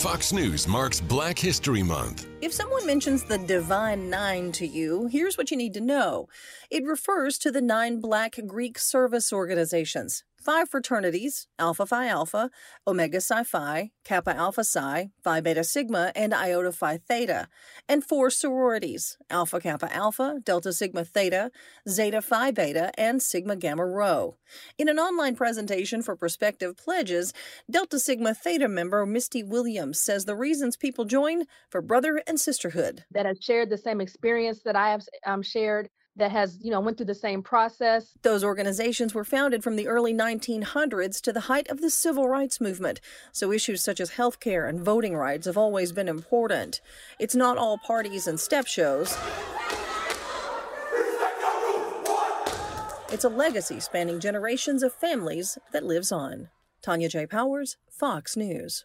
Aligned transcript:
Fox 0.00 0.32
News 0.32 0.66
marks 0.66 0.98
Black 0.98 1.38
History 1.38 1.82
Month. 1.82 2.26
If 2.40 2.54
someone 2.54 2.86
mentions 2.86 3.22
the 3.22 3.36
Divine 3.36 4.08
Nine 4.08 4.50
to 4.52 4.66
you, 4.66 5.08
here's 5.12 5.36
what 5.36 5.50
you 5.50 5.58
need 5.58 5.74
to 5.74 5.80
know 5.82 6.26
it 6.70 6.86
refers 6.86 7.36
to 7.36 7.50
the 7.50 7.60
nine 7.60 8.00
black 8.00 8.38
Greek 8.46 8.78
service 8.78 9.30
organizations 9.30 10.24
five 10.40 10.68
fraternities 10.68 11.46
Alpha 11.58 11.86
Phi 11.86 12.08
Alpha, 12.08 12.50
Omega 12.86 13.20
Psi 13.20 13.44
Phi, 13.44 13.90
Kappa 14.04 14.34
Alpha 14.34 14.64
Psi, 14.64 15.10
Phi 15.22 15.40
Beta 15.40 15.62
Sigma, 15.62 16.12
and 16.16 16.34
Iota 16.34 16.72
Phi 16.72 16.96
Theta, 16.96 17.48
and 17.88 18.02
four 18.04 18.30
sororities 18.30 19.18
Alpha 19.28 19.60
Kappa 19.60 19.94
Alpha, 19.94 20.40
Delta 20.42 20.72
Sigma 20.72 21.04
Theta, 21.04 21.50
Zeta 21.88 22.22
Phi 22.22 22.50
Beta, 22.50 22.90
and 22.98 23.22
Sigma 23.22 23.56
Gamma 23.56 23.86
Rho. 23.86 24.36
In 24.78 24.88
an 24.88 24.98
online 24.98 25.36
presentation 25.36 26.02
for 26.02 26.16
prospective 26.16 26.76
pledges, 26.76 27.32
Delta 27.70 27.98
Sigma 27.98 28.34
Theta 28.34 28.68
member 28.68 29.04
Misty 29.06 29.42
Williams 29.42 30.00
says 30.00 30.24
the 30.24 30.36
reasons 30.36 30.76
people 30.76 31.04
join 31.04 31.44
for 31.68 31.82
brother 31.82 32.22
and 32.26 32.40
sisterhood. 32.40 33.04
That 33.10 33.26
have 33.26 33.38
shared 33.40 33.70
the 33.70 33.78
same 33.78 34.00
experience 34.00 34.62
that 34.64 34.76
I 34.76 34.90
have 34.90 35.02
um, 35.26 35.42
shared 35.42 35.90
that 36.16 36.30
has, 36.30 36.58
you 36.60 36.70
know, 36.70 36.80
went 36.80 36.96
through 36.96 37.06
the 37.06 37.14
same 37.14 37.42
process. 37.42 38.12
Those 38.22 38.44
organizations 38.44 39.14
were 39.14 39.24
founded 39.24 39.62
from 39.62 39.76
the 39.76 39.88
early 39.88 40.12
1900s 40.12 41.20
to 41.22 41.32
the 41.32 41.40
height 41.40 41.68
of 41.68 41.80
the 41.80 41.90
civil 41.90 42.28
rights 42.28 42.60
movement, 42.60 43.00
so 43.32 43.52
issues 43.52 43.82
such 43.82 44.00
as 44.00 44.10
health 44.10 44.40
care 44.40 44.66
and 44.66 44.80
voting 44.80 45.16
rights 45.16 45.46
have 45.46 45.56
always 45.56 45.92
been 45.92 46.08
important. 46.08 46.80
It's 47.18 47.34
not 47.34 47.58
all 47.58 47.78
parties 47.78 48.26
and 48.26 48.38
step 48.38 48.66
shows. 48.66 49.16
It's 53.12 53.24
a 53.24 53.28
legacy 53.28 53.80
spanning 53.80 54.20
generations 54.20 54.82
of 54.82 54.92
families 54.92 55.58
that 55.72 55.84
lives 55.84 56.12
on. 56.12 56.48
Tonya 56.82 57.10
J. 57.10 57.26
Powers, 57.26 57.76
Fox 57.90 58.36
News. 58.36 58.84